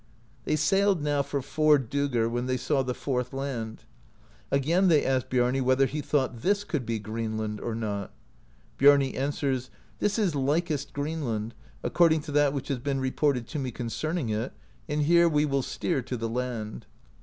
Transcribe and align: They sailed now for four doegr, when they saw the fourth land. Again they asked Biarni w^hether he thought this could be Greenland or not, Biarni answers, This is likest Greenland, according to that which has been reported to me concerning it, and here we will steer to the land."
They 0.45 0.55
sailed 0.55 1.03
now 1.03 1.21
for 1.21 1.43
four 1.43 1.77
doegr, 1.77 2.27
when 2.27 2.47
they 2.47 2.57
saw 2.57 2.81
the 2.81 2.95
fourth 2.95 3.33
land. 3.33 3.83
Again 4.49 4.87
they 4.87 5.05
asked 5.05 5.29
Biarni 5.29 5.61
w^hether 5.61 5.87
he 5.87 6.01
thought 6.01 6.41
this 6.41 6.63
could 6.63 6.87
be 6.87 6.97
Greenland 6.97 7.61
or 7.61 7.75
not, 7.75 8.11
Biarni 8.79 9.15
answers, 9.15 9.69
This 9.99 10.17
is 10.17 10.33
likest 10.33 10.93
Greenland, 10.93 11.53
according 11.83 12.21
to 12.21 12.31
that 12.31 12.51
which 12.51 12.69
has 12.69 12.79
been 12.79 12.99
reported 12.99 13.45
to 13.49 13.59
me 13.59 13.69
concerning 13.69 14.29
it, 14.29 14.53
and 14.89 15.03
here 15.03 15.29
we 15.29 15.45
will 15.45 15.61
steer 15.61 16.01
to 16.01 16.17
the 16.17 16.27
land." 16.29 16.87